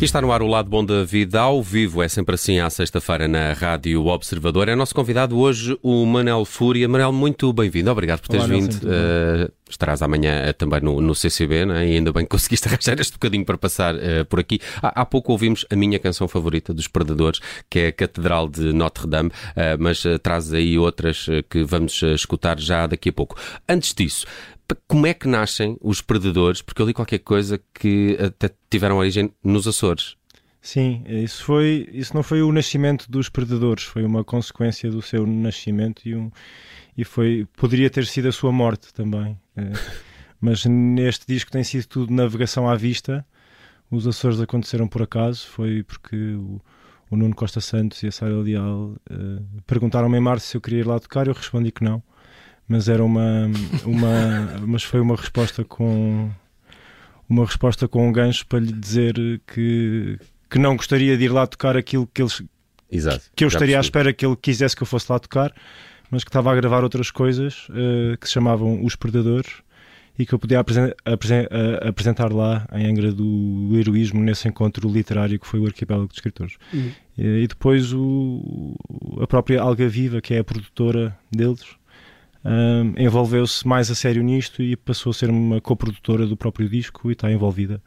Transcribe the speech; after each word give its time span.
E 0.00 0.04
está 0.04 0.22
no 0.22 0.32
ar 0.32 0.40
o 0.40 0.46
lado 0.46 0.70
bom 0.70 0.82
da 0.82 1.04
vida 1.04 1.38
ao 1.42 1.62
vivo, 1.62 2.02
é 2.02 2.08
sempre 2.08 2.34
assim 2.34 2.58
à 2.58 2.70
sexta-feira 2.70 3.28
na 3.28 3.52
Rádio 3.52 4.06
Observador. 4.06 4.66
É 4.66 4.74
nosso 4.74 4.94
convidado 4.94 5.38
hoje 5.38 5.78
o 5.82 6.06
Manel 6.06 6.46
Fúria. 6.46 6.88
Manel, 6.88 7.12
muito 7.12 7.52
bem-vindo, 7.52 7.90
obrigado 7.90 8.20
por 8.20 8.28
teres 8.28 8.46
Olá, 8.46 8.58
vindo. 8.58 8.76
Uh, 8.76 9.52
estarás 9.70 10.02
amanhã 10.02 10.50
uh, 10.50 10.54
também 10.54 10.80
no, 10.80 11.00
no 11.00 11.14
CCB, 11.14 11.66
né? 11.66 11.88
e 11.88 11.94
ainda 11.96 12.12
bem 12.12 12.24
que 12.24 12.30
conseguiste 12.30 12.66
arranjar 12.68 13.00
este 13.00 13.12
bocadinho 13.12 13.44
para 13.44 13.56
passar 13.56 13.94
uh, 13.94 14.24
por 14.28 14.40
aqui. 14.40 14.60
Há, 14.82 15.00
há, 15.00 15.06
pouco 15.06 15.32
ouvimos 15.32 15.64
a 15.70 15.76
minha 15.76 15.98
canção 15.98 16.28
favorita 16.28 16.74
dos 16.74 16.88
Predadores, 16.88 17.40
que 17.68 17.78
é 17.78 17.86
a 17.88 17.92
Catedral 17.92 18.48
de 18.48 18.72
Notre-Dame, 18.72 19.30
uh, 19.30 19.32
mas 19.78 20.04
uh, 20.04 20.18
traz 20.18 20.52
aí 20.52 20.78
outras 20.78 21.26
que 21.48 21.62
vamos 21.64 22.02
escutar 22.02 22.58
já 22.58 22.86
daqui 22.86 23.08
a 23.08 23.12
pouco. 23.12 23.36
Antes 23.68 23.94
disso, 23.94 24.26
como 24.86 25.06
é 25.06 25.14
que 25.14 25.28
nascem 25.28 25.76
os 25.80 26.00
predadores? 26.00 26.62
Porque 26.62 26.80
eu 26.82 26.86
li 26.86 26.94
qualquer 26.94 27.18
coisa 27.18 27.60
que 27.74 28.16
até 28.20 28.50
tiveram 28.68 28.98
origem 28.98 29.32
nos 29.42 29.66
Açores. 29.66 30.16
Sim, 30.62 31.02
isso, 31.06 31.42
foi, 31.44 31.88
isso 31.90 32.14
não 32.14 32.22
foi 32.22 32.42
o 32.42 32.52
nascimento 32.52 33.10
dos 33.10 33.30
predadores, 33.30 33.84
foi 33.84 34.04
uma 34.04 34.22
consequência 34.22 34.90
do 34.90 35.00
seu 35.00 35.26
nascimento 35.26 36.06
e, 36.06 36.14
um, 36.14 36.30
e 37.00 37.04
foi, 37.04 37.46
poderia 37.56 37.88
ter 37.88 38.06
sido 38.06 38.28
a 38.28 38.32
sua 38.32 38.52
morte 38.52 38.92
também. 38.92 39.38
Mas 40.40 40.64
neste 40.64 41.26
disco 41.26 41.50
tem 41.50 41.62
sido 41.62 41.86
tudo 41.86 42.14
navegação 42.14 42.68
à 42.68 42.74
vista. 42.74 43.24
Os 43.90 44.06
Açores 44.06 44.40
aconteceram 44.40 44.88
por 44.88 45.02
acaso, 45.02 45.46
foi 45.46 45.82
porque 45.82 46.16
o, 46.16 46.60
o 47.10 47.16
Nuno 47.16 47.34
Costa 47.34 47.60
Santos 47.60 48.02
e 48.02 48.06
a 48.06 48.12
Sara 48.12 48.36
Leal 48.36 48.94
uh, 49.10 49.62
perguntaram-me 49.66 50.16
em 50.16 50.20
março 50.20 50.46
se 50.46 50.56
eu 50.56 50.60
queria 50.60 50.80
ir 50.80 50.86
lá 50.86 50.98
tocar, 50.98 51.26
eu 51.26 51.34
respondi 51.34 51.70
que 51.70 51.84
não 51.84 52.02
mas 52.70 52.88
era 52.88 53.04
uma, 53.04 53.50
uma 53.84 54.60
mas 54.64 54.84
foi 54.84 55.00
uma 55.00 55.16
resposta 55.16 55.64
com 55.64 56.30
uma 57.28 57.44
resposta 57.44 57.88
com 57.88 58.08
um 58.08 58.12
gancho 58.12 58.46
para 58.46 58.60
lhe 58.60 58.72
dizer 58.72 59.14
que, 59.44 60.16
que 60.48 60.56
não 60.56 60.76
gostaria 60.76 61.18
de 61.18 61.24
ir 61.24 61.30
lá 61.30 61.48
tocar 61.48 61.76
aquilo 61.76 62.06
que 62.06 62.22
eles 62.22 62.40
Exato, 62.88 63.24
que 63.34 63.44
eu 63.44 63.48
estaria 63.48 63.76
à 63.76 63.80
espera 63.80 64.12
que 64.12 64.24
ele 64.24 64.36
quisesse 64.36 64.76
que 64.76 64.82
eu 64.82 64.86
fosse 64.86 65.10
lá 65.10 65.18
tocar, 65.18 65.52
mas 66.10 66.24
que 66.24 66.30
estava 66.30 66.52
a 66.52 66.54
gravar 66.54 66.82
outras 66.82 67.10
coisas 67.10 67.68
uh, 67.68 68.16
que 68.18 68.26
se 68.26 68.32
chamavam 68.32 68.84
Os 68.84 68.96
Predadores 68.96 69.62
e 70.18 70.26
que 70.26 70.34
eu 70.34 70.38
podia 70.38 70.60
apresen 70.60 70.92
apresen 71.04 71.46
apresentar 71.80 72.32
lá 72.32 72.66
em 72.72 72.86
Angra 72.86 73.12
do 73.12 73.70
Heroísmo 73.72 74.20
nesse 74.22 74.48
encontro 74.48 74.88
literário 74.88 75.38
que 75.38 75.46
foi 75.46 75.60
o 75.60 75.66
Arquipélago 75.66 76.08
de 76.08 76.14
Escritores. 76.14 76.56
Uhum. 76.72 76.90
E, 77.16 77.44
e, 77.44 77.46
depois 77.46 77.92
o, 77.92 78.74
a 79.20 79.26
própria 79.26 79.62
Alga 79.62 79.88
Viva, 79.88 80.20
que 80.20 80.34
é 80.34 80.40
a 80.40 80.44
produtora 80.44 81.16
deles, 81.30 81.64
um, 82.44 82.94
envolveu-se 83.02 83.66
mais 83.66 83.90
a 83.90 83.94
sério 83.94 84.22
nisto 84.22 84.62
e 84.62 84.76
passou 84.76 85.10
a 85.10 85.14
ser 85.14 85.30
uma 85.30 85.60
coprodutora 85.60 86.26
do 86.26 86.36
próprio 86.36 86.68
disco 86.68 87.08
e 87.10 87.12
está 87.12 87.30
envolvida. 87.30 87.82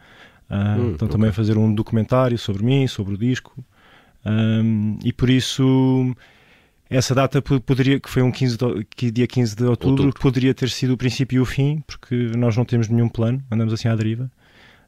Uh, 0.49 0.55
hum, 0.55 0.91
então 0.91 1.07
okay. 1.07 1.09
também 1.09 1.29
a 1.29 1.33
fazer 1.33 1.57
um 1.57 1.73
documentário 1.73 2.37
sobre 2.37 2.63
mim, 2.63 2.87
sobre 2.87 3.13
o 3.13 3.17
disco. 3.17 3.63
Um, 4.25 4.97
e 5.03 5.11
por 5.11 5.29
isso 5.29 6.15
essa 6.89 7.15
data 7.15 7.41
poderia, 7.41 7.99
que 7.99 8.09
foi 8.09 8.21
um 8.21 8.31
15 8.31 8.57
de, 8.57 8.85
que 8.95 9.11
dia 9.11 9.27
15 9.27 9.55
de 9.55 9.63
outubro, 9.63 10.03
outubro, 10.05 10.21
poderia 10.21 10.53
ter 10.53 10.69
sido 10.69 10.93
o 10.93 10.97
princípio 10.97 11.37
e 11.37 11.39
o 11.39 11.45
fim, 11.45 11.83
porque 11.87 12.31
nós 12.37 12.55
não 12.55 12.65
temos 12.65 12.87
nenhum 12.87 13.09
plano, 13.09 13.43
andamos 13.51 13.73
assim 13.73 13.87
à 13.87 13.95
deriva. 13.95 14.29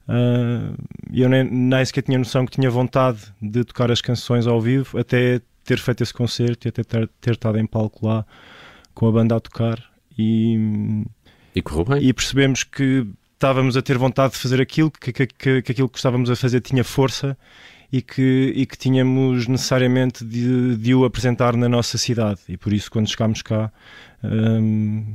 E 0.08 0.12
uh, 0.12 1.24
eu 1.24 1.30
nem, 1.30 1.44
nem 1.44 1.84
sequer 1.84 2.04
tinha 2.04 2.18
noção 2.18 2.46
que 2.46 2.52
tinha 2.52 2.70
vontade 2.70 3.20
de 3.42 3.64
tocar 3.64 3.90
as 3.92 4.02
canções 4.02 4.46
ao 4.46 4.62
vivo, 4.62 5.00
até 5.00 5.42
ter 5.64 5.80
feito 5.80 6.04
esse 6.04 6.14
concerto 6.14 6.68
e 6.68 6.70
até 6.70 6.84
ter, 6.84 7.10
ter 7.20 7.32
estado 7.32 7.58
em 7.58 7.66
palco 7.66 8.06
lá 8.06 8.26
com 8.94 9.08
a 9.08 9.12
banda 9.12 9.36
a 9.36 9.40
tocar 9.40 9.84
e, 10.18 11.04
e 11.56 11.62
correu 11.62 11.86
bem. 11.86 12.04
E 12.04 12.14
percebemos 12.14 12.64
que 12.64 13.06
estávamos 13.34 13.76
a 13.76 13.82
ter 13.82 13.98
vontade 13.98 14.34
de 14.34 14.40
fazer 14.40 14.62
aquilo, 14.62 14.92
que, 14.92 15.12
que, 15.12 15.28
que, 15.28 15.62
que 15.62 15.72
aquilo 15.72 15.90
que 15.90 15.98
estávamos 15.98 16.30
a 16.30 16.36
fazer 16.36 16.62
tinha 16.62 16.84
força 16.84 17.38
e 17.92 18.02
que, 18.02 18.54
e 18.56 18.66
que 18.66 18.78
tínhamos 18.78 19.48
necessariamente 19.48 20.24
de, 20.24 20.76
de 20.76 20.96
o 20.96 21.06
apresentar 21.06 21.56
na 21.56 21.70
nossa 21.70 21.98
cidade. 21.98 22.42
E 22.50 22.58
por 22.58 22.74
isso, 22.74 22.90
quando 22.92 23.10
chegámos 23.10 23.42
cá, 23.42 23.72
um, 24.24 25.06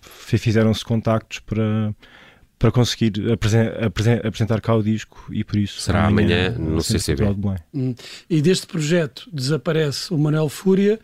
fizeram-se 0.00 0.84
contactos 0.84 1.38
para, 1.40 1.94
para 2.58 2.70
conseguir 2.70 3.12
apresen 3.30 3.68
apresen 3.80 4.20
apresentar 4.24 4.60
cá 4.60 4.74
o 4.74 4.82
disco 4.82 5.26
e 5.30 5.44
por 5.44 5.56
isso 5.56 5.80
será 5.80 6.06
amanhã, 6.06 6.54
amanhã 6.54 6.72
no 6.74 6.82
CCB. 6.82 7.24
Hum. 7.74 7.94
E 8.28 8.40
deste 8.40 8.66
projeto 8.66 9.28
desaparece 9.32 10.12
o 10.12 10.18
Manuel 10.18 10.48
Fúria 10.48 10.98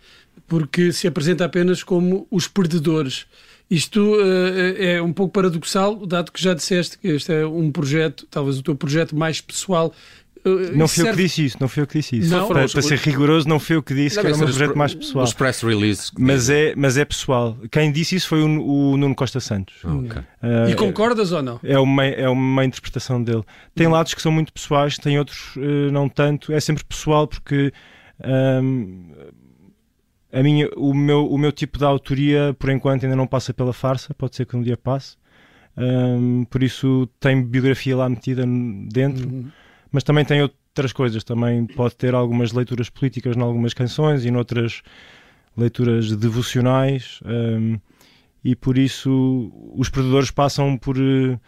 porque 0.47 0.93
se 0.93 1.07
apresenta 1.07 1.45
apenas 1.45 1.83
como 1.83 2.27
os 2.31 2.49
perdedores. 2.49 3.27
Isto 3.71 4.01
uh, 4.01 4.77
é 4.77 5.01
um 5.01 5.13
pouco 5.13 5.33
paradoxal, 5.33 6.05
dado 6.07 6.31
que 6.31 6.43
já 6.43 6.53
disseste 6.53 6.99
que 6.99 7.09
este 7.09 7.33
é 7.33 7.47
um 7.47 7.73
projeto, 7.73 8.27
talvez 8.31 8.59
o 8.59 8.63
teu 8.63 8.75
projeto 8.75 9.17
mais 9.17 9.41
pessoal. 9.41 9.95
Uh, 10.45 10.77
não 10.77 10.89
foi 10.89 11.09
eu 11.09 11.11
que 11.13 11.23
disse 11.23 11.45
isso, 11.45 11.57
não 11.61 11.69
foi 11.69 11.83
eu 11.83 11.87
que 11.87 11.99
disse 11.99 12.19
isso. 12.19 12.31
Não, 12.31 12.49
para, 12.49 12.69
para 12.69 12.83
ser 12.83 12.99
rigoroso, 12.99 13.49
não 13.49 13.61
foi 13.61 13.77
eu 13.77 13.83
que 13.83 13.95
disse 13.95 14.17
não, 14.17 14.23
que 14.23 14.27
era 14.29 14.37
um 14.37 14.41
projeto 14.41 14.77
mais 14.77 14.95
pessoal. 14.95 15.25
Os 15.25 15.33
press 15.33 15.63
releases. 15.63 16.11
Mas 16.19 16.51
é, 16.51 16.75
mas 16.77 16.97
é 16.97 17.05
pessoal. 17.05 17.57
Quem 17.71 17.93
disse 17.93 18.17
isso 18.17 18.29
foi 18.29 18.43
o, 18.43 18.47
o 18.47 18.97
Nuno 18.97 19.15
Costa 19.15 19.41
Santos. 19.41 19.77
Okay. 19.85 20.23
Uh, 20.43 20.71
e 20.71 20.75
concordas 20.75 21.33
é, 21.33 21.37
ou 21.37 21.43
não? 21.43 21.61
É 21.63 21.79
uma, 21.79 22.05
é 22.05 22.29
uma 22.29 22.65
interpretação 22.65 23.23
dele. 23.23 23.43
Tem 23.75 23.87
hum. 23.87 23.91
lados 23.91 24.15
que 24.15 24.23
são 24.23 24.33
muito 24.33 24.53
pessoais, 24.53 24.99
tem 24.99 25.19
outros 25.19 25.55
não 25.93 26.09
tanto. 26.09 26.53
É 26.53 26.61
sempre 26.61 26.85
pessoal 26.85 27.27
porque. 27.27 27.73
Um, 28.25 29.11
a 30.33 30.43
minha, 30.43 30.69
o, 30.77 30.95
meu, 30.95 31.27
o 31.27 31.37
meu 31.37 31.53
tipo 31.53 31.79
de 31.79 31.85
autoria, 31.85 32.57
por 32.59 32.71
enquanto, 32.71 33.05
ainda 33.05 33.15
não 33.15 33.27
passa 33.27 33.53
pela 33.53 33.73
farsa, 33.73 34.15
pode 34.15 34.35
ser 34.35 34.47
que 34.47 34.57
um 34.57 34.63
dia 34.63 34.79
passe. 34.79 35.17
Um, 35.77 36.45
por 36.45 36.63
isso 36.63 37.09
tem 37.21 37.43
biografia 37.43 37.97
lá 37.97 38.09
metida 38.09 38.45
dentro, 38.91 39.29
uhum. 39.29 39.51
Mas 39.93 40.03
também 40.03 40.25
tem 40.25 40.43
outras 40.43 40.93
coisas. 40.93 41.23
Também 41.23 41.67
pode 41.67 41.95
ter 41.95 42.15
algumas 42.15 42.53
leituras 42.53 42.89
políticas 42.89 43.37
em 43.37 43.41
algumas 43.41 43.75
canções 43.75 44.25
e 44.25 44.31
noutras 44.31 44.83
leituras 45.57 46.17
devocionais. 46.17 47.21
Um, 47.25 47.79
e 48.43 48.57
por 48.57 48.77
isso 48.77 49.53
os 49.77 49.89
predadores 49.89 50.31
passam 50.31 50.77
por 50.77 50.97
uh, 50.99 51.39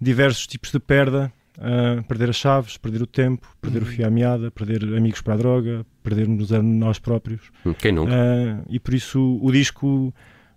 diversos 0.00 0.46
tipos 0.46 0.70
de 0.70 0.78
perda 0.78 1.32
Uh, 1.56 2.02
perder 2.04 2.28
as 2.28 2.36
chaves, 2.36 2.76
perder 2.76 3.00
o 3.00 3.06
tempo, 3.06 3.48
perder 3.62 3.82
uhum. 3.82 3.88
o 3.88 3.90
fio 3.90 4.06
à 4.06 4.10
meada, 4.10 4.50
perder 4.50 4.82
amigos 4.94 5.22
para 5.22 5.32
a 5.32 5.36
droga, 5.38 5.86
perdermos 6.02 6.52
a 6.52 6.62
nós 6.62 6.98
próprios. 6.98 7.50
Hum, 7.64 7.72
quem 7.72 7.92
nunca? 7.92 8.12
Uh, 8.12 8.62
e 8.68 8.78
por 8.78 8.92
isso 8.92 9.38
o 9.40 9.50
disco 9.50 10.12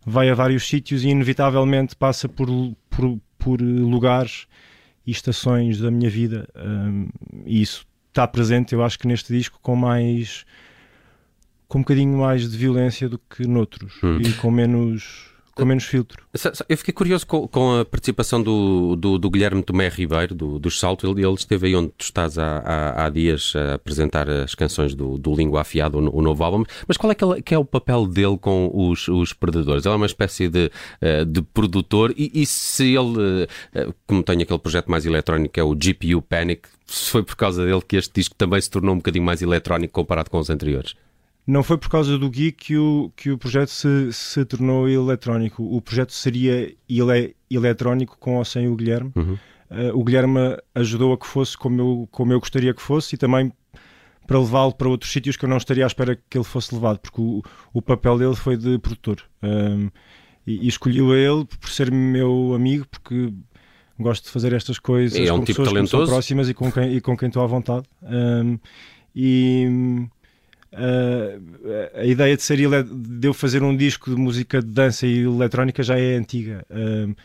vai 0.06 0.30
a 0.30 0.34
vários 0.34 0.68
sítios 0.68 1.06
e 1.06 1.08
inevitavelmente 1.08 1.96
passa 1.96 2.28
por, 2.28 2.50
por, 2.90 3.18
por 3.38 3.62
lugares 3.62 4.46
e 5.06 5.12
estações 5.12 5.80
da 5.80 5.90
minha 5.92 6.10
vida. 6.10 6.48
Um, 6.56 7.08
e 7.46 7.62
isso 7.62 7.86
está 8.10 8.28
presente, 8.28 8.74
eu 8.74 8.84
acho 8.84 8.98
que 8.98 9.08
neste 9.08 9.34
disco, 9.34 9.60
com 9.62 9.76
mais. 9.76 10.46
com 11.68 11.80
um 11.80 11.82
bocadinho 11.82 12.18
mais 12.18 12.50
de 12.50 12.58
violência 12.58 13.08
do 13.08 13.18
que 13.18 13.48
noutros 13.48 13.94
hum. 14.04 14.20
e 14.20 14.34
com 14.34 14.52
menos 14.52 15.29
com 15.59 15.66
menos 15.66 15.84
filtro. 15.86 16.24
Eu 16.68 16.78
fiquei 16.78 16.94
curioso 16.94 17.25
com, 17.28 17.47
com 17.47 17.80
a 17.80 17.86
participação 17.86 18.42
do, 18.42 18.96
do, 18.96 19.18
do, 19.18 19.30
Guilherme 19.30 19.62
Tomé 19.62 19.90
Ribeiro, 19.90 20.34
do, 20.34 20.59
do 20.59 20.72
Salto. 20.72 21.08
Ele, 21.08 21.25
ele, 21.25 21.34
esteve 21.34 21.68
aí 21.68 21.75
onde 21.75 21.90
tu 21.90 22.03
estás 22.03 22.38
há, 22.38 22.59
há, 22.59 23.06
há 23.06 23.09
dias 23.09 23.53
a 23.56 23.75
apresentar 23.75 24.30
as 24.30 24.56
canções 24.56 24.96
do, 24.96 25.18
do 25.18 25.34
Língua 25.36 25.62
Afiada, 25.62 25.98
o, 25.98 26.18
o, 26.18 26.22
novo 26.22 26.44
álbum. 26.44 26.64
Mas 26.88 26.98
qual 26.98 27.12
é 27.12 27.16
que, 27.16 27.24
é, 27.24 27.42
que 27.42 27.53
é 27.53 27.58
o 27.58 27.66
papel 27.66 28.06
dele 28.06 28.38
com 28.38 28.72
os, 28.74 29.08
os? 29.08 29.36
Ele 29.42 29.81
é 29.86 29.90
uma 29.90 30.06
espécie 30.06 30.48
de, 30.48 30.72
eh, 31.02 31.25
de 31.25 31.42
produtor 31.42 32.14
e, 32.16 32.31
e 32.34 32.46
se 32.46 32.96
ele, 32.96 33.48
eh, 33.74 33.88
como 34.06 34.24
tem 34.24 34.42
aquele 34.42 34.59
projeto 34.59 34.90
mais 34.90 35.06
eletrónico 35.06 35.53
que 35.53 35.59
é 35.59 35.64
o 35.64 35.75
GPU 35.75 36.22
Panic, 36.22 36.68
se 36.86 37.09
foi 37.12 37.24
por 37.24 37.36
causa 37.36 37.66
dele 37.66 37.81
que 37.88 37.96
este 37.96 38.14
disco 38.14 38.36
também 38.36 38.59
se 38.62 38.69
tornou 38.69 38.94
um 38.94 38.98
bocadinho 38.98 39.25
mais 39.25 39.42
eletrónico 39.42 39.94
comparado 39.94 40.30
com 40.30 40.40
os 40.40 40.50
anteriores? 40.50 40.96
Não 41.50 41.64
foi 41.64 41.80
por 41.80 41.90
causa 41.90 42.16
do 42.16 42.30
Gui 42.30 42.52
que 42.52 42.78
o, 42.78 43.12
que 43.16 43.32
o 43.32 43.38
projeto 43.38 43.70
se, 43.70 44.14
se 44.14 44.46
tornou 44.46 44.88
eletrónico. 44.88 45.64
O 45.64 45.82
projeto 45.82 46.13
seria 46.13 46.72
ele, 46.88 47.36
eletrónico 47.50 48.16
com 48.19 48.36
ou 48.36 48.46
sem 48.46 48.68
o 48.68 48.75
Guilherme. 48.75 49.12
Uhum. 49.16 49.34
Uh, 49.72 50.00
o 50.00 50.04
Guilherme 50.04 50.40
ajudou 50.75 51.12
a 51.12 51.18
que 51.18 51.25
fosse 51.25 51.57
como 51.57 51.81
eu, 51.81 52.07
como 52.12 52.31
eu 52.34 52.40
gostaria 52.40 52.72
que 52.72 52.81
fosse 52.81 53.16
e 53.16 53.18
também 53.18 53.51
para 54.28 54.38
levá-lo 54.38 54.75
para 54.75 54.88
outros 54.88 55.12
sítios 55.12 55.36
que 55.36 55.46
eu 55.46 55.50
não 55.50 55.57
estaria 55.57 55.84
à 55.84 55.88
espera 55.88 56.16
que 56.30 56.38
ele 56.38 56.46
fosse 56.46 56.72
levado, 56.75 57.00
porque 57.00 57.19
o, 57.19 57.42
o 57.74 57.81
papel 57.81 58.19
dele 58.19 58.36
foi 58.36 58.56
de 58.56 58.78
produtor. 58.78 59.24
Um, 59.42 59.90
e, 60.46 60.66
e 60.66 60.68
escolhi-o 60.68 61.12
a 61.12 61.18
ele 61.18 61.46
por 61.46 61.69
ser 61.72 61.92
meu 61.92 62.54
amigo, 62.54 62.86
porque 62.92 63.34
gosto 64.00 64.25
de 64.25 64.30
fazer 64.30 64.54
estas 64.54 64.78
coisas 64.78 65.19
é 65.19 65.34
um 65.34 65.40
com 65.40 65.46
tipo 65.46 65.63
pessoas 65.63 65.69
talentoso. 65.69 65.98
que 65.98 66.06
são 66.06 66.16
próximas 66.16 66.48
e 66.48 66.54
com 66.54 66.72
quem, 66.72 66.96
e 66.96 67.01
com 67.01 67.18
quem 67.18 67.28
estou 67.28 67.44
à 67.44 67.48
vontade. 67.48 67.88
Um, 68.04 68.60
e 69.16 70.07
Uh, 70.71 72.00
a 72.00 72.06
ideia 72.06 72.38
de, 72.38 72.44
ser 72.44 72.57
de 72.57 73.27
eu 73.27 73.33
fazer 73.33 73.63
um 73.63 73.75
disco 73.75 74.12
de 74.12 74.16
música 74.16 74.62
de 74.62 74.68
dança 74.68 75.07
e 75.07 75.24
eletrónica 75.24 75.81
já 75.81 75.98
é 76.00 76.16
antiga. 76.16 76.66
Uh, 76.69 77.16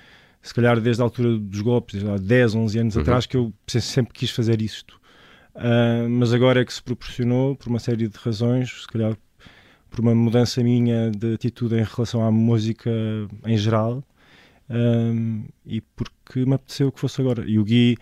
se 0.41 0.53
calhar 0.53 0.81
desde 0.81 1.03
a 1.03 1.05
altura 1.05 1.39
dos 1.39 1.61
golpes, 1.61 2.05
há 2.05 2.17
10, 2.17 2.55
11 2.55 2.79
anos 2.79 2.97
uhum. 2.97 3.03
atrás, 3.03 3.27
que 3.27 3.37
eu 3.37 3.53
sempre 3.67 4.13
quis 4.13 4.31
fazer 4.31 4.61
isto. 4.63 5.01
Uh, 5.55 6.09
mas 6.09 6.33
agora 6.33 6.61
é 6.61 6.65
que 6.65 6.73
se 6.73 6.83
proporcionou, 6.83 7.55
por 7.55 7.69
uma 7.69 7.79
série 7.79 8.09
de 8.09 8.19
razões, 8.19 8.83
se 8.83 8.87
calhar 8.87 9.17
por 9.91 10.01
uma 10.01 10.15
mudança 10.15 10.63
minha 10.63 11.11
de 11.11 11.35
atitude 11.35 11.77
em 11.77 11.85
relação 11.85 12.27
à 12.27 12.31
música 12.31 12.91
em 13.47 13.57
geral, 13.57 14.03
e 15.65 15.81
porque 15.81 16.45
me 16.45 16.55
apeteceu 16.55 16.91
que 16.91 16.99
fosse 16.99 17.21
agora. 17.21 17.45
E 17.47 17.61
o 17.61 17.65
Gui 17.65 17.97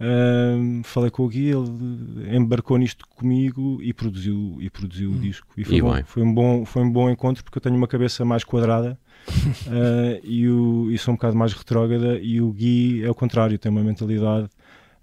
Um, 0.00 0.82
falei 0.82 1.10
com 1.10 1.24
o 1.24 1.28
Gui, 1.28 1.50
ele 1.50 2.36
embarcou 2.36 2.76
nisto 2.76 3.06
comigo 3.08 3.78
e 3.80 3.92
produziu, 3.92 4.56
e 4.60 4.68
produziu 4.68 5.10
hum. 5.10 5.14
o 5.14 5.18
disco. 5.18 5.46
E 5.56 5.64
foi, 5.64 5.76
e 5.76 5.82
bom, 5.82 6.04
foi, 6.04 6.22
um 6.22 6.34
bom, 6.34 6.64
foi 6.64 6.82
um 6.82 6.90
bom 6.90 7.10
encontro 7.10 7.44
porque 7.44 7.58
eu 7.58 7.62
tenho 7.62 7.76
uma 7.76 7.86
cabeça 7.86 8.24
mais 8.24 8.42
quadrada 8.42 8.98
uh, 9.28 10.20
e, 10.24 10.48
o, 10.48 10.90
e 10.90 10.98
sou 10.98 11.12
um 11.12 11.16
bocado 11.16 11.36
mais 11.36 11.52
retrógrada. 11.52 12.18
E 12.18 12.40
o 12.40 12.50
Gui 12.50 13.04
é 13.04 13.10
o 13.10 13.14
contrário, 13.14 13.58
tem 13.58 13.70
uma 13.70 13.82
mentalidade 13.82 14.48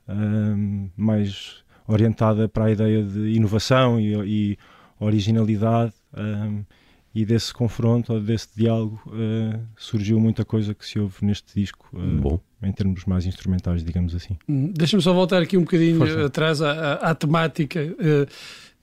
um, 0.07 0.89
mais 0.97 1.63
orientada 1.87 2.47
para 2.49 2.65
a 2.65 2.71
ideia 2.71 3.03
de 3.03 3.31
inovação 3.31 3.99
e, 3.99 4.13
e 4.25 4.57
originalidade. 4.99 5.93
Um, 6.15 6.63
e 7.13 7.25
desse 7.25 7.53
confronto, 7.53 8.13
ou 8.13 8.21
desse 8.21 8.47
diálogo, 8.55 9.01
uh, 9.07 9.59
surgiu 9.75 10.19
muita 10.19 10.45
coisa 10.45 10.73
que 10.73 10.85
se 10.85 10.97
ouve 10.97 11.17
neste 11.21 11.53
disco, 11.59 11.89
uh, 11.93 12.41
em 12.63 12.71
termos 12.71 13.03
mais 13.05 13.25
instrumentais, 13.25 13.83
digamos 13.83 14.15
assim. 14.15 14.37
Hum, 14.47 14.71
deixa-me 14.73 15.03
só 15.03 15.13
voltar 15.13 15.41
aqui 15.41 15.57
um 15.57 15.61
bocadinho 15.61 15.97
Força. 15.97 16.25
atrás 16.25 16.61
à, 16.61 16.71
à, 16.71 17.11
à 17.11 17.15
temática 17.15 17.81
uh, 17.83 18.31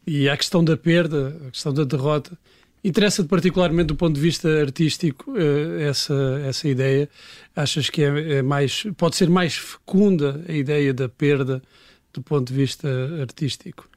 e 0.07 0.29
à 0.29 0.37
questão 0.37 0.63
da 0.63 0.77
perda, 0.77 1.37
à 1.47 1.51
questão 1.51 1.73
da 1.73 1.85
derrota. 1.85 2.39
Interessa-te 2.85 3.29
particularmente 3.29 3.89
do 3.89 3.97
ponto 3.97 4.15
de 4.15 4.21
vista 4.21 4.49
artístico 4.61 5.35
essa, 5.81 6.15
essa 6.47 6.69
ideia? 6.69 7.09
Achas 7.55 7.91
que 7.91 8.03
é, 8.05 8.37
é 8.37 8.43
mais, 8.43 8.87
pode 8.97 9.17
ser 9.17 9.29
mais 9.29 9.57
fecunda 9.57 10.45
a 10.49 10.53
ideia 10.53 10.95
da 10.95 11.09
perda 11.09 11.61
do 12.13 12.23
ponto 12.23 12.47
de 12.47 12.55
vista 12.55 12.89
artístico? 13.21 13.89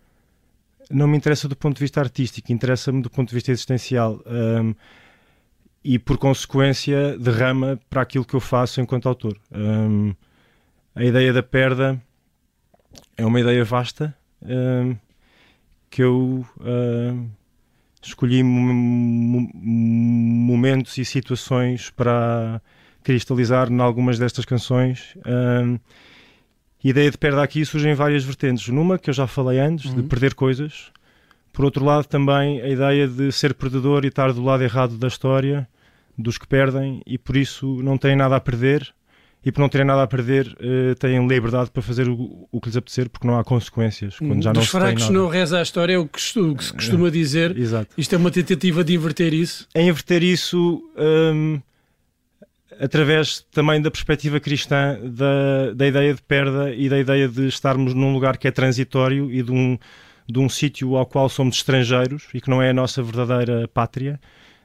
Não 0.91 1.07
me 1.07 1.17
interessa 1.17 1.47
do 1.47 1.55
ponto 1.55 1.75
de 1.75 1.81
vista 1.81 1.99
artístico, 1.99 2.51
interessa-me 2.51 3.01
do 3.01 3.09
ponto 3.09 3.29
de 3.29 3.35
vista 3.35 3.51
existencial. 3.51 4.21
Um, 4.25 4.73
e 5.83 5.97
por 5.97 6.17
consequência 6.17 7.17
derrama 7.17 7.79
para 7.89 8.01
aquilo 8.01 8.23
que 8.23 8.35
eu 8.35 8.39
faço 8.39 8.79
enquanto 8.79 9.09
autor. 9.09 9.35
Um, 9.51 10.13
a 10.93 11.03
ideia 11.03 11.33
da 11.33 11.41
perda 11.41 11.99
é 13.17 13.25
uma 13.25 13.39
ideia 13.39 13.63
vasta 13.63 14.15
um, 14.41 14.95
que 15.89 16.03
eu 16.03 16.45
escolhi 18.01 18.43
momentos 18.43 20.97
e 20.97 21.05
situações 21.05 21.89
para 21.89 22.61
cristalizar 23.03 23.71
em 23.71 23.79
algumas 23.79 24.19
destas 24.19 24.45
canções. 24.45 25.15
Um, 25.25 25.79
a 26.83 26.87
ideia 26.87 27.11
de 27.11 27.17
perda 27.17 27.43
aqui 27.43 27.63
surge 27.63 27.87
em 27.87 27.93
várias 27.93 28.23
vertentes. 28.23 28.67
Numa, 28.69 28.97
que 28.97 29.09
eu 29.09 29.13
já 29.13 29.27
falei 29.27 29.59
antes, 29.59 29.85
uhum. 29.91 30.01
de 30.01 30.03
perder 30.03 30.33
coisas. 30.33 30.91
Por 31.53 31.65
outro 31.65 31.83
lado, 31.83 32.05
também 32.05 32.61
a 32.61 32.69
ideia 32.69 33.07
de 33.07 33.31
ser 33.31 33.53
perdedor 33.53 34.05
e 34.05 34.07
estar 34.07 34.31
do 34.33 34.43
lado 34.43 34.63
errado 34.63 34.97
da 34.97 35.07
história, 35.07 35.67
dos 36.17 36.37
que 36.37 36.47
perdem, 36.47 37.01
e 37.05 37.17
por 37.17 37.35
isso 37.35 37.81
não 37.83 37.97
têm 37.97 38.15
nada 38.15 38.35
a 38.35 38.39
perder. 38.39 38.93
E 39.43 39.51
por 39.51 39.59
não 39.59 39.69
terem 39.69 39.87
nada 39.87 40.03
a 40.03 40.07
perder, 40.07 40.55
uh, 40.59 40.93
têm 40.99 41.25
liberdade 41.27 41.71
para 41.71 41.81
fazer 41.81 42.07
o, 42.07 42.47
o, 42.51 42.61
que 42.61 42.67
lhes 42.67 42.77
apetecer, 42.77 43.09
porque 43.09 43.25
não 43.25 43.39
há 43.39 43.43
consequências. 43.43 44.19
Quando 44.19 44.43
já 44.43 44.51
Dos 44.51 44.71
não 44.71 44.79
fracos 44.79 45.09
não 45.09 45.27
reza 45.27 45.57
a 45.57 45.63
história, 45.63 45.93
é 45.93 45.97
o 45.97 46.05
que, 46.05 46.21
se 46.21 46.39
costuma 46.73 47.09
dizer. 47.09 47.57
Exato. 47.57 47.89
Isto 47.97 48.13
é 48.13 48.17
uma 48.19 48.29
tentativa 48.29 48.83
de 48.83 48.93
inverter 48.93 49.33
isso? 49.33 49.67
Em 49.73 49.89
inverter 49.89 50.21
isso, 50.21 50.83
um, 50.95 51.59
através 52.81 53.45
também 53.51 53.79
da 53.79 53.91
perspectiva 53.91 54.39
cristã 54.39 54.99
da, 55.03 55.71
da 55.75 55.87
ideia 55.87 56.13
de 56.15 56.21
perda 56.23 56.73
e 56.73 56.89
da 56.89 56.97
ideia 56.97 57.27
de 57.27 57.47
estarmos 57.47 57.93
num 57.93 58.11
lugar 58.11 58.37
que 58.37 58.47
é 58.47 58.51
transitório 58.51 59.31
e 59.31 59.43
de 59.43 59.51
um, 59.51 59.77
de 60.27 60.39
um 60.39 60.49
sítio 60.49 60.95
ao 60.95 61.05
qual 61.05 61.29
somos 61.29 61.57
estrangeiros 61.57 62.27
e 62.33 62.41
que 62.41 62.49
não 62.49 62.59
é 62.59 62.71
a 62.71 62.73
nossa 62.73 63.03
verdadeira 63.03 63.67
pátria, 63.67 64.19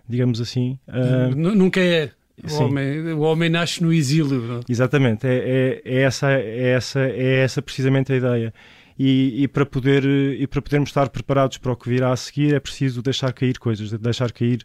digamos 0.08 0.40
assim. 0.40 0.78
Uh, 0.88 1.36
Nunca 1.36 1.80
é. 1.80 2.10
O 2.50 2.62
homem, 2.62 3.12
o 3.12 3.20
homem, 3.20 3.48
nasce 3.48 3.82
no 3.82 3.92
exílio. 3.92 4.40
Não? 4.42 4.60
Exatamente, 4.68 5.26
é, 5.26 5.36
é, 5.36 5.82
é, 5.84 6.02
essa, 6.02 6.32
é, 6.32 6.68
essa, 6.70 7.00
é 7.00 7.42
essa 7.42 7.62
precisamente 7.62 8.12
a 8.12 8.16
ideia. 8.16 8.54
E, 8.98 9.42
e, 9.42 9.48
para 9.48 9.66
poder, 9.66 10.04
e 10.04 10.46
para 10.46 10.62
podermos 10.62 10.88
estar 10.88 11.08
preparados 11.10 11.58
para 11.58 11.72
o 11.72 11.76
que 11.76 11.88
virá 11.88 12.12
a 12.12 12.16
seguir 12.16 12.54
é 12.54 12.60
preciso 12.60 13.02
deixar 13.02 13.32
cair 13.32 13.58
coisas, 13.58 13.90
deixar 13.92 14.32
cair 14.32 14.64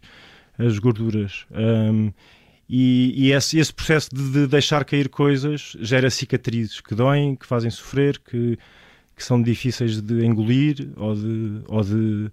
as 0.58 0.78
gorduras. 0.78 1.46
Um, 1.50 2.12
e, 2.74 3.26
e 3.26 3.32
esse, 3.32 3.58
esse, 3.58 3.70
processo 3.70 4.08
de, 4.14 4.30
de, 4.30 4.46
deixar 4.46 4.82
cair 4.86 5.10
coisas 5.10 5.76
gera 5.78 6.08
cicatrizes 6.08 6.80
que 6.80 6.94
doem, 6.94 7.36
que 7.36 7.44
fazem 7.44 7.70
sofrer, 7.70 8.18
que, 8.18 8.58
que 9.14 9.22
são 9.22 9.42
difíceis 9.42 10.00
de 10.00 10.24
engolir 10.24 10.88
ou 10.96 11.14
de, 11.14 11.60
ou 11.68 11.82
de, 11.82 12.30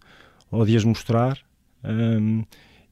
ou 0.50 0.66
de 0.66 0.78
as 0.78 0.86
mostrar. 0.86 1.38
Um, 1.84 2.46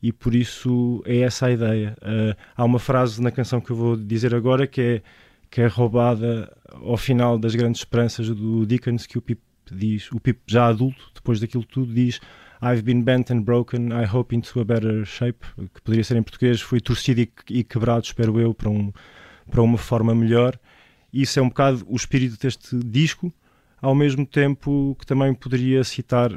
e 0.03 0.11
por 0.11 0.35
isso 0.35 1.01
é 1.05 1.19
essa 1.19 1.45
a 1.45 1.51
ideia. 1.51 1.97
Uh, 2.01 2.35
há 2.53 2.65
uma 2.65 2.79
frase 2.79 3.21
na 3.21 3.31
canção 3.31 3.61
que 3.61 3.71
eu 3.71 3.77
vou 3.77 3.95
dizer 3.95 4.35
agora 4.35 4.67
que 4.67 4.81
é, 4.81 5.01
que 5.49 5.61
é 5.61 5.67
roubada 5.67 6.53
ao 6.69 6.97
final 6.97 7.39
das 7.39 7.55
grandes 7.55 7.79
esperanças 7.79 8.27
do 8.27 8.65
Dickens, 8.65 9.07
que 9.07 9.17
o 9.17 9.21
Pip 9.21 9.41
diz, 9.71 10.11
o 10.11 10.19
Pip 10.19 10.41
já 10.47 10.67
adulto, 10.67 11.11
depois 11.15 11.39
daquilo 11.39 11.63
tudo, 11.63 11.93
diz 11.93 12.19
I've 12.61 12.83
been 12.83 13.03
bent 13.03 13.31
and 13.31 13.41
broken, 13.41 13.91
I 13.91 14.05
hope 14.05 14.35
into 14.35 14.59
a 14.59 14.65
better 14.65 15.05
shape, 15.05 15.45
que 15.73 15.81
poderia 15.81 16.03
ser 16.03 16.17
em 16.17 16.23
português, 16.23 16.61
fui 16.61 16.79
torcido 16.79 17.21
e, 17.21 17.31
e 17.49 17.63
quebrado, 17.63 18.05
espero 18.05 18.39
eu, 18.39 18.53
para, 18.53 18.69
um, 18.69 18.91
para 19.49 19.61
uma 19.61 19.77
forma 19.77 20.13
melhor. 20.15 20.59
Isso 21.13 21.39
é 21.39 21.41
um 21.41 21.49
bocado 21.49 21.85
o 21.87 21.95
espírito 21.95 22.37
deste 22.39 22.77
disco, 22.77 23.31
ao 23.81 23.93
mesmo 23.93 24.25
tempo 24.25 24.95
que 24.99 25.05
também 25.05 25.33
poderia 25.33 25.83
citar 25.83 26.31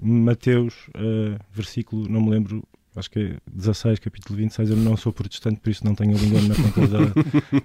Mateus, 0.00 0.74
uh, 0.88 1.38
versículo, 1.50 2.08
não 2.08 2.20
me 2.20 2.30
lembro, 2.30 2.62
acho 2.94 3.10
que 3.10 3.18
é 3.18 3.36
16, 3.50 3.98
capítulo 3.98 4.36
26. 4.36 4.70
Eu 4.70 4.76
não 4.76 4.96
sou 4.96 5.12
protestante, 5.12 5.58
por 5.60 5.70
isso 5.70 5.84
não 5.84 5.94
tenho 5.94 6.16
a 6.16 6.20
língua 6.20 6.40
na 6.42 6.54
ponta 6.54 6.88
da, 6.88 6.98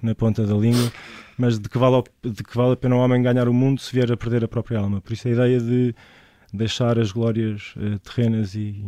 na 0.02 0.14
ponta 0.14 0.46
da 0.46 0.54
língua. 0.54 0.90
Mas 1.36 1.58
de 1.58 1.68
que, 1.68 1.76
vale, 1.76 2.02
de 2.22 2.42
que 2.42 2.56
vale 2.56 2.72
a 2.72 2.76
pena 2.76 2.96
um 2.96 2.98
homem 2.98 3.22
ganhar 3.22 3.48
o 3.48 3.54
mundo 3.54 3.80
se 3.80 3.92
vier 3.92 4.10
a 4.10 4.16
perder 4.16 4.44
a 4.44 4.48
própria 4.48 4.78
alma? 4.78 5.00
Por 5.00 5.12
isso 5.12 5.28
a 5.28 5.30
ideia 5.30 5.60
de 5.60 5.94
deixar 6.52 6.98
as 6.98 7.12
glórias 7.12 7.74
uh, 7.76 7.98
terrenas 7.98 8.54
e 8.54 8.84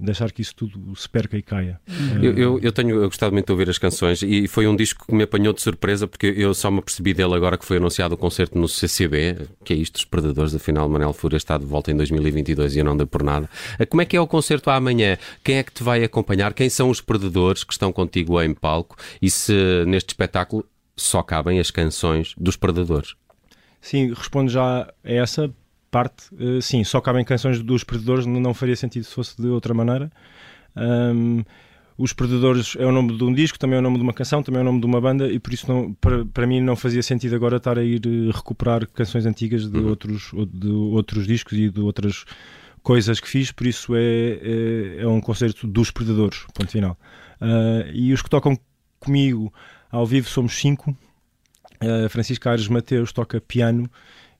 deixar 0.00 0.32
que 0.32 0.40
isso 0.40 0.54
tudo 0.54 0.96
se 0.96 1.08
perca 1.08 1.36
e 1.36 1.42
caia. 1.42 1.80
Eu, 2.22 2.36
eu, 2.36 2.58
eu, 2.60 2.72
tenho 2.72 3.00
gostado 3.02 3.32
muito 3.32 3.46
de 3.46 3.52
ouvir 3.52 3.68
as 3.68 3.78
canções 3.78 4.22
e 4.22 4.48
foi 4.48 4.66
um 4.66 4.74
disco 4.74 5.06
que 5.06 5.14
me 5.14 5.24
apanhou 5.24 5.52
de 5.52 5.60
surpresa 5.60 6.06
porque 6.06 6.26
eu 6.26 6.54
só 6.54 6.70
me 6.70 6.80
percebi 6.80 7.12
dele 7.12 7.34
agora 7.34 7.58
que 7.58 7.64
foi 7.64 7.76
anunciado 7.76 8.14
o 8.14 8.18
concerto 8.18 8.58
no 8.58 8.66
CCB, 8.66 9.48
que 9.62 9.74
é 9.74 9.76
isto, 9.76 9.96
os 9.96 10.04
Perdedores, 10.04 10.54
afinal 10.54 10.88
Manel 10.88 11.12
Fúria 11.12 11.36
está 11.36 11.58
de 11.58 11.66
volta 11.66 11.90
em 11.90 11.96
2022 11.96 12.76
e 12.76 12.78
eu 12.78 12.84
não 12.84 12.96
dei 12.96 13.06
por 13.06 13.22
nada. 13.22 13.48
Eh, 13.78 13.84
como 13.84 14.00
é 14.00 14.04
que 14.04 14.16
é 14.16 14.20
o 14.20 14.26
concerto 14.26 14.70
amanhã? 14.70 15.18
Quem 15.44 15.58
é 15.58 15.62
que 15.62 15.72
te 15.72 15.82
vai 15.82 16.02
acompanhar? 16.02 16.54
Quem 16.54 16.70
são 16.70 16.88
os 16.88 17.00
Perdedores 17.00 17.62
que 17.62 17.72
estão 17.72 17.92
contigo 17.92 18.40
em 18.40 18.54
palco? 18.54 18.96
E 19.20 19.30
se 19.30 19.84
neste 19.86 20.10
espetáculo 20.10 20.64
só 20.96 21.22
cabem 21.22 21.60
as 21.60 21.70
canções 21.70 22.34
dos 22.38 22.56
Perdedores? 22.56 23.14
Sim, 23.80 24.12
respondo 24.12 24.50
já 24.50 24.82
a 24.82 25.12
essa 25.12 25.52
parte, 25.90 26.32
uh, 26.34 26.60
sim, 26.62 26.84
só 26.84 27.00
cabem 27.00 27.24
canções 27.24 27.62
dos 27.62 27.84
Predadores, 27.84 28.26
não 28.26 28.54
faria 28.54 28.76
sentido 28.76 29.04
se 29.04 29.14
fosse 29.14 29.40
de 29.40 29.48
outra 29.48 29.74
maneira. 29.74 30.10
Um, 30.76 31.42
os 32.00 32.14
Predadores 32.14 32.76
é 32.78 32.86
o 32.86 32.92
nome 32.92 33.14
de 33.14 33.22
um 33.22 33.32
disco, 33.32 33.58
também 33.58 33.76
é 33.76 33.78
o 33.78 33.82
nome 33.82 33.98
de 33.98 34.02
uma 34.02 34.14
canção, 34.14 34.42
também 34.42 34.60
é 34.60 34.62
o 34.62 34.64
nome 34.64 34.80
de 34.80 34.86
uma 34.86 35.00
banda 35.00 35.30
e 35.30 35.38
por 35.38 35.52
isso 35.52 35.70
não, 35.70 35.92
para, 35.92 36.24
para 36.24 36.46
mim 36.46 36.58
não 36.58 36.74
fazia 36.74 37.02
sentido 37.02 37.36
agora 37.36 37.58
estar 37.58 37.78
a 37.78 37.84
ir 37.84 38.00
eh, 38.06 38.30
recuperar 38.34 38.86
canções 38.88 39.26
antigas 39.26 39.70
de, 39.70 39.78
uhum. 39.78 39.88
outros, 39.88 40.30
de 40.50 40.68
outros 40.70 41.26
discos 41.26 41.58
e 41.58 41.68
de 41.68 41.80
outras 41.80 42.24
coisas 42.82 43.20
que 43.20 43.28
fiz, 43.28 43.52
por 43.52 43.66
isso 43.66 43.94
é, 43.94 44.00
é, 44.00 45.02
é 45.02 45.06
um 45.06 45.20
concerto 45.20 45.66
dos 45.66 45.90
Predadores, 45.90 46.46
ponto 46.54 46.70
final. 46.70 46.98
Uh, 47.38 47.90
e 47.92 48.14
os 48.14 48.22
que 48.22 48.30
tocam 48.30 48.58
comigo 48.98 49.52
ao 49.90 50.06
vivo 50.06 50.26
somos 50.26 50.54
cinco. 50.58 50.96
Uh, 51.82 52.08
Francisco 52.08 52.48
Aires 52.48 52.66
Mateus 52.68 53.12
toca 53.12 53.42
piano 53.42 53.90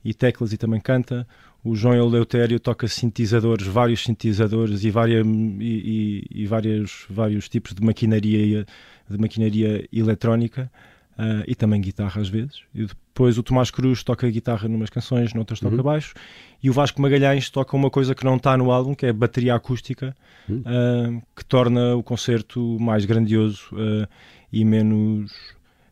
e 0.04 0.14
teclas 0.14 0.52
e 0.52 0.56
também 0.56 0.80
canta. 0.80 1.26
O 1.62 1.76
João 1.76 1.94
Eleutério 1.94 2.58
toca 2.58 2.88
sintetizadores, 2.88 3.66
vários 3.66 4.02
sintetizadores 4.02 4.82
e, 4.82 4.90
várias, 4.90 5.26
e, 5.26 6.24
e, 6.30 6.42
e 6.42 6.46
vários, 6.46 7.04
vários 7.08 7.48
tipos 7.48 7.74
de 7.74 7.84
maquinaria, 7.84 8.66
de 9.08 9.18
maquinaria 9.18 9.86
eletrónica 9.92 10.70
uh, 11.18 11.44
e 11.46 11.54
também 11.54 11.80
guitarra 11.80 12.20
às 12.22 12.30
vezes. 12.30 12.62
E 12.74 12.86
depois 12.86 13.36
o 13.36 13.42
Tomás 13.42 13.70
Cruz 13.70 14.02
toca 14.02 14.28
guitarra 14.30 14.66
numas 14.68 14.88
canções, 14.88 15.34
noutras 15.34 15.60
toca 15.60 15.76
uhum. 15.76 15.82
baixo. 15.82 16.14
E 16.62 16.70
o 16.70 16.72
Vasco 16.72 17.00
Magalhães 17.02 17.50
toca 17.50 17.76
uma 17.76 17.90
coisa 17.90 18.14
que 18.14 18.24
não 18.24 18.36
está 18.36 18.56
no 18.56 18.70
álbum, 18.70 18.94
que 18.94 19.04
é 19.04 19.12
bateria 19.12 19.54
acústica, 19.54 20.16
uhum. 20.48 20.60
uh, 20.60 21.22
que 21.36 21.44
torna 21.44 21.94
o 21.94 22.02
concerto 22.02 22.78
mais 22.80 23.04
grandioso 23.04 23.68
uh, 23.72 24.08
e 24.50 24.64
menos, 24.64 25.30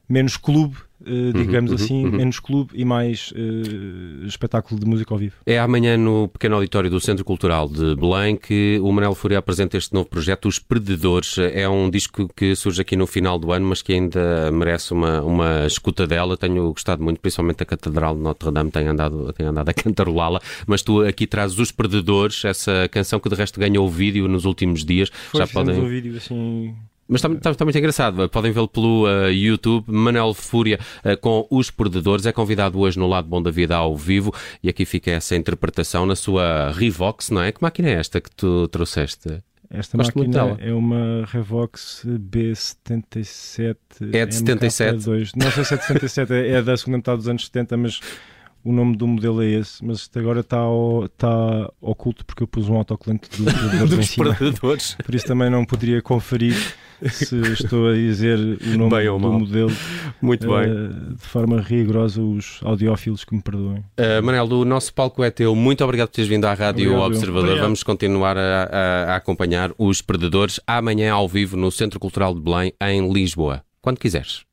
menos 0.09 0.39
clube 0.39 0.88
Uh, 1.01 1.33
digamos 1.33 1.71
uhum, 1.71 1.77
assim, 1.77 2.05
uhum. 2.05 2.11
menos 2.11 2.41
clube 2.41 2.73
e 2.75 2.85
mais 2.85 3.33
uh, 3.33 4.27
espetáculo 4.27 4.81
de 4.81 4.87
música 4.87 5.15
ao 5.15 5.19
vivo. 5.19 5.37
É 5.47 5.59
amanhã 5.59 5.97
no 5.97 6.27
pequeno 6.29 6.57
auditório 6.57 6.91
do 6.91 6.99
Centro 6.99 7.25
Cultural 7.25 7.69
de 7.69 7.95
Belém 7.95 8.37
que 8.37 8.81
o 8.83 8.91
Manel 8.91 9.15
Fúria 9.15 9.39
apresenta 9.39 9.77
este 9.77 9.95
novo 9.95 10.09
projeto, 10.09 10.49
Os 10.49 10.59
Perdedores. 10.59 11.39
É 11.39 11.69
um 11.69 11.89
disco 11.89 12.29
que 12.35 12.57
surge 12.57 12.83
aqui 12.83 12.97
no 12.97 13.07
final 13.07 13.39
do 13.39 13.53
ano, 13.53 13.67
mas 13.67 13.81
que 13.81 13.93
ainda 13.93 14.51
merece 14.51 14.93
uma, 14.93 15.23
uma 15.23 15.67
escuta 15.67 16.07
dela. 16.07 16.37
Tenho 16.37 16.73
gostado 16.73 17.03
muito, 17.03 17.21
principalmente 17.21 17.63
a 17.63 17.67
Catedral 17.67 18.17
de 18.17 18.21
Notre 18.21 18.51
Dame, 18.51 18.71
tenho 18.71 18.91
andado, 18.91 19.33
tenho 19.35 19.51
andado 19.51 19.69
a 19.69 19.75
cantarolá-la, 19.75 20.41
mas 20.67 20.83
tu 20.83 21.03
aqui 21.03 21.27
trazes 21.27 21.59
Os 21.59 21.71
Perdedores, 21.71 22.45
essa 22.45 22.89
canção 22.89 23.21
que 23.21 23.29
de 23.29 23.37
resto 23.37 23.61
ganhou 23.61 23.87
o 23.87 23.91
vídeo 23.91 24.27
nos 24.27 24.45
últimos 24.45 24.85
dias. 24.85 25.11
Foi, 25.31 25.41
Já 25.41 25.47
podem... 25.47 25.79
um 25.79 25.89
vídeo 25.89 26.17
assim 26.17 26.75
Mas 27.09 27.25
está, 27.25 27.33
está, 27.33 27.51
está 27.51 27.65
muito 27.65 27.79
engraçado. 27.79 28.29
Podem 28.29 28.53
vê-lo 28.53 28.69
pelo 28.69 29.05
uh, 29.05 29.31
YouTube. 29.31 29.87
Manel 29.89 30.35
Fúria 30.35 30.79
uh, 31.05 31.17
com 31.19 31.47
Os 31.51 31.71
Perdedores. 31.71 32.27
É 32.27 32.33
convidado 32.33 32.79
hoje 32.79 32.99
no 32.99 33.07
Lado 33.07 33.27
Bom 33.27 33.43
da 33.43 33.51
Vida 33.51 33.77
ao 33.77 33.97
vivo. 33.97 34.33
E 34.63 34.69
aqui 34.69 34.85
fica 34.85 35.11
essa 35.13 35.35
interpretação 35.35 36.05
na 36.05 36.15
sua 36.15 36.71
Revox, 36.73 37.31
não 37.31 37.43
é? 37.43 37.51
Que 37.51 37.63
máquina 37.63 37.89
é 37.89 37.95
esta 37.95 38.21
que 38.21 38.31
tu 38.31 38.69
trouxeste? 38.69 39.43
Esta 39.71 39.97
Gosto 39.99 40.19
máquina 40.19 40.57
é 40.61 40.73
uma 40.73 41.25
Revox 41.27 42.07
B77. 42.07 43.77
É 44.13 44.27
de 44.27 44.35
77? 44.35 44.99
MK2. 44.99 45.31
Não 45.37 45.51
sei 45.51 45.65
se 45.65 45.75
é 45.75 45.77
de 45.77 45.85
77, 45.85 46.33
é, 46.33 46.49
é 46.53 46.63
da 46.63 46.77
segunda 46.77 46.99
metade 46.99 47.19
dos 47.19 47.29
anos 47.29 47.47
70, 47.47 47.77
mas 47.77 48.01
o 48.69 48.73
nome 48.73 48.97
do 48.97 49.07
modelo 49.07 49.43
é 49.43 49.47
esse, 49.47 49.83
mas 49.83 50.01
isto 50.01 50.19
agora 50.19 50.41
está, 50.41 50.59
está 51.07 51.73
oculto 51.81 52.23
porque 52.27 52.43
eu 52.43 52.47
pus 52.47 52.69
um 52.69 52.77
autocolante 52.77 53.31
do, 53.31 53.45
do, 53.45 53.97
dos 53.97 54.15
predadores. 54.15 54.95
Por 55.03 55.15
isso 55.15 55.27
também 55.27 55.49
não 55.49 55.65
poderia 55.65 56.03
conferir 56.03 56.55
se 57.11 57.35
estou 57.53 57.89
a 57.89 57.95
dizer 57.95 58.39
o 58.39 58.77
nome 58.77 58.91
bem 58.91 59.07
do 59.07 59.19
mal. 59.19 59.39
modelo 59.39 59.73
Muito 60.21 60.47
uh, 60.47 60.59
bem. 60.59 61.15
de 61.15 61.27
forma 61.27 61.63
rigorosa 61.63 62.21
os 62.21 62.61
audiófilos 62.63 63.25
que 63.25 63.35
me 63.35 63.41
perdoem. 63.41 63.79
Uh, 63.99 64.23
Manel, 64.23 64.45
o 64.45 64.65
nosso 64.67 64.93
palco 64.93 65.25
é 65.25 65.31
teu. 65.31 65.55
Muito 65.55 65.83
obrigado 65.83 66.09
por 66.09 66.17
teres 66.17 66.29
vindo 66.29 66.45
à 66.45 66.53
Rádio 66.53 66.91
obrigado, 66.91 67.07
Observador. 67.07 67.45
Obrigado. 67.45 67.65
Vamos 67.65 67.83
continuar 67.83 68.37
a, 68.37 68.65
a, 68.65 69.05
a 69.13 69.17
acompanhar 69.17 69.73
os 69.79 70.03
Predadores 70.03 70.61
amanhã 70.67 71.15
ao 71.15 71.27
vivo 71.27 71.57
no 71.57 71.71
Centro 71.71 71.99
Cultural 71.99 72.35
de 72.35 72.41
Belém, 72.43 72.73
em 72.83 73.11
Lisboa. 73.11 73.63
Quando 73.81 73.99
quiseres. 73.99 74.48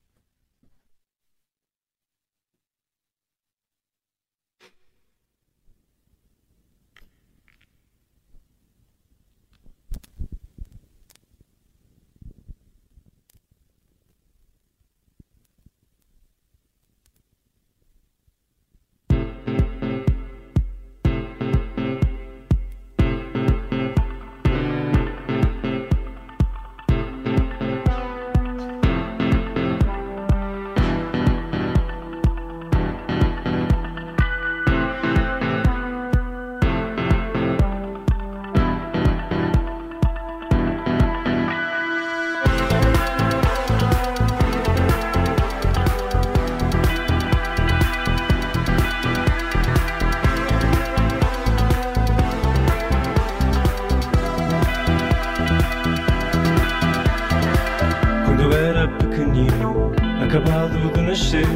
Acabado 60.45 60.93
de 60.93 61.01
nascer. 61.01 61.47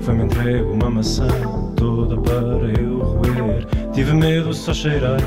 Foi-me 0.00 0.24
entregue 0.24 0.62
uma 0.62 0.90
maçã 0.90 1.26
toda 1.74 2.16
para 2.20 2.80
eu 2.80 2.98
roer. 2.98 3.66
Tive 3.92 4.12
medo, 4.12 4.52
só 4.52 4.74
cheirar, 4.74 5.20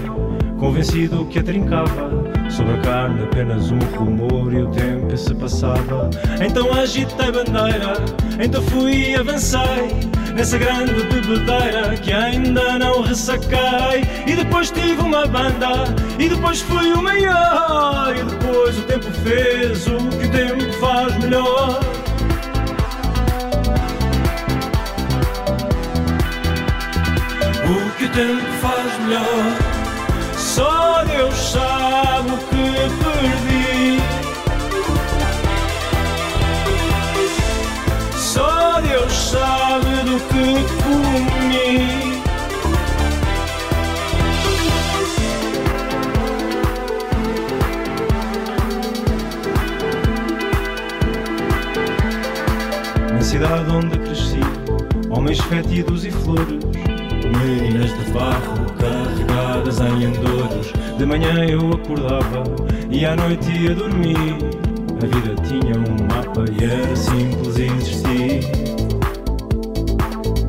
convencido 0.60 1.26
que 1.26 1.40
a 1.40 1.44
trincava. 1.44 2.10
Sobre 2.50 2.74
a 2.74 2.78
carne 2.80 3.24
apenas 3.24 3.72
um 3.72 3.80
rumor 3.98 4.54
e 4.54 4.62
o 4.62 4.68
tempo 4.72 5.16
se 5.18 5.34
passava. 5.36 6.10
Então 6.44 6.72
agitei 6.74 7.32
bandeira, 7.32 7.94
então 8.40 8.62
fui 8.64 9.12
e 9.12 9.16
avancei. 9.16 9.60
Nessa 10.36 10.58
grande 10.58 10.94
bebedeira 10.94 11.96
que 12.02 12.14
ainda 12.14 12.80
não 12.80 13.02
ressaquei. 13.02 14.04
E 14.26 14.36
depois 14.36 14.72
tive 14.72 15.02
uma 15.02 15.26
banda, 15.26 15.94
e 16.18 16.30
depois 16.30 16.62
fui 16.62 16.94
o 16.94 17.02
maior. 17.02 18.16
E 18.16 18.24
depois 18.24 18.78
o 18.80 18.82
tempo 18.84 19.12
fez 19.24 19.88
o 19.88 19.98
que 20.18 20.26
o 20.26 20.32
tempo 20.32 20.74
faz 20.80 21.18
melhor. 21.18 21.80
Tempo 28.14 28.46
faz 28.62 29.00
melhor. 29.06 29.80
Só 30.38 31.04
Deus 31.06 31.36
sabe 31.36 32.32
o 32.32 32.38
que 32.38 32.90
perdi. 33.04 34.00
Só 38.18 38.82
Deus 38.82 39.14
sabe 39.14 39.90
do 40.06 40.20
que 40.28 40.66
comi. 40.84 42.20
Na 53.14 53.22
cidade 53.22 53.72
onde 53.72 54.00
cresci, 54.00 54.40
homens 55.10 55.40
fétidos 55.42 56.06
e 56.06 56.12
flores 56.12 56.89
meninas 57.38 57.92
de 57.98 58.12
barro 58.12 58.66
carregadas 58.80 59.80
em 59.80 60.06
andoros. 60.06 60.74
De 60.98 61.06
manhã 61.06 61.46
eu 61.46 61.72
acordava 61.72 62.44
e 62.90 63.06
à 63.06 63.16
noite 63.16 63.52
ia 63.52 63.76
dormir. 63.76 64.38
A 65.02 65.06
vida 65.06 65.36
tinha 65.48 65.76
um 65.76 65.96
mapa 66.14 66.44
e 66.52 66.64
era 66.66 66.96
simples 66.96 67.58
existir. 67.58 68.42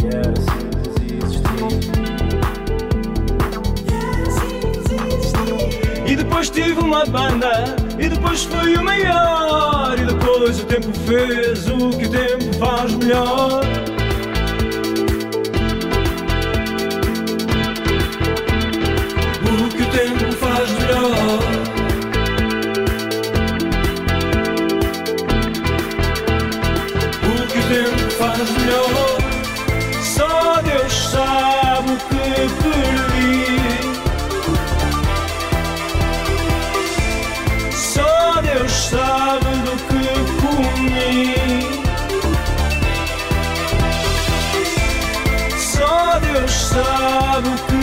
E 0.03 0.11
simples 0.41 0.95
existir. 1.25 1.51
E 6.07 6.17
depois 6.17 6.51
tive 6.51 6.81
uma 6.81 7.05
banda, 7.07 7.77
e 7.99 8.09
depois 8.09 8.43
fui 8.43 8.75
o 8.75 8.85
maior. 8.85 9.97
E 9.97 10.05
depois 10.05 10.61
o 10.61 10.67
tempo 10.67 10.93
fez 11.07 11.69
o 11.69 11.91
que 11.91 12.07
o 12.07 12.11
tempo 12.11 12.53
faz 12.59 12.93
melhor. 12.97 13.90
maluco. 47.41 47.80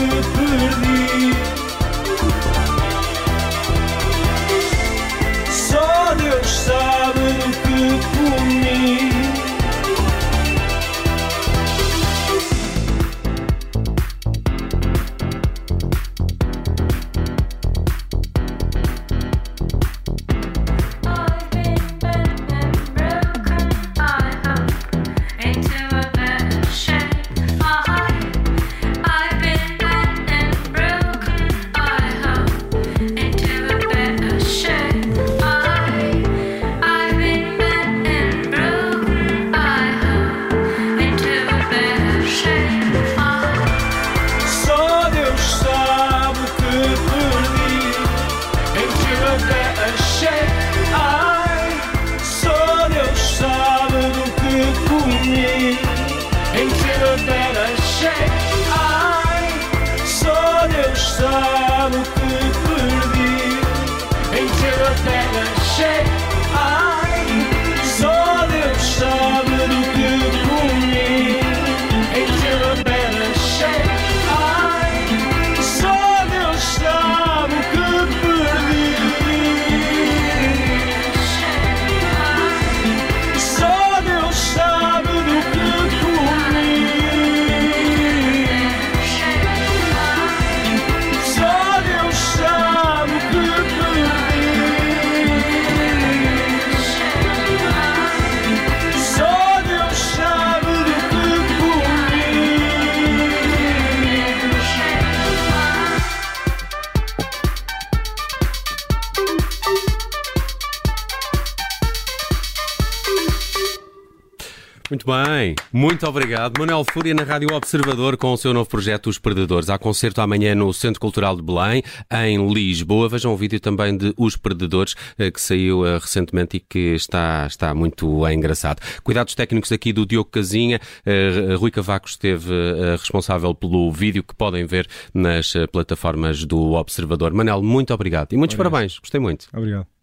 Bem, 115.07 115.55
muito 115.71 116.05
obrigado. 116.05 116.59
Manuel 116.59 116.83
Fúria 116.83 117.13
na 117.13 117.23
Rádio 117.23 117.47
Observador 117.53 118.17
com 118.17 118.33
o 118.33 118.37
seu 118.37 118.53
novo 118.53 118.69
projeto 118.69 119.09
Os 119.09 119.17
Perdedores. 119.17 119.69
Há 119.69 119.77
concerto 119.77 120.19
amanhã 120.19 120.53
no 120.53 120.73
Centro 120.73 120.99
Cultural 120.99 121.33
de 121.37 121.41
Belém, 121.41 121.81
em 122.11 122.51
Lisboa. 122.51 123.07
Vejam 123.07 123.31
o 123.31 123.37
vídeo 123.37 123.57
também 123.57 123.95
de 123.95 124.13
Os 124.17 124.35
Perdedores, 124.35 124.95
eh, 125.17 125.31
que 125.31 125.39
saiu 125.39 125.85
eh, 125.85 125.97
recentemente 125.97 126.57
e 126.57 126.59
que 126.59 126.93
está, 126.95 127.47
está 127.47 127.73
muito 127.73 128.27
engraçado. 128.27 128.81
Cuidados 129.01 129.33
técnicos 129.33 129.71
aqui 129.71 129.93
do 129.93 130.05
Diogo 130.05 130.29
Casinha. 130.29 130.77
Eh, 131.05 131.55
Rui 131.57 131.71
Cavaco 131.71 132.09
esteve 132.09 132.51
responsável 132.99 133.55
pelo 133.55 133.89
vídeo 133.93 134.21
que 134.21 134.35
podem 134.35 134.65
ver 134.65 134.89
nas 135.13 135.53
plataformas 135.71 136.43
do 136.43 136.73
Observador. 136.73 137.33
Manel, 137.33 137.63
muito 137.63 137.93
obrigado 137.93 138.33
e 138.33 138.37
muitos 138.37 138.55
obrigado. 138.55 138.73
parabéns. 138.73 138.99
Gostei 138.99 139.21
muito. 139.21 139.47
Obrigado. 139.53 139.96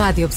Rádio 0.00 0.30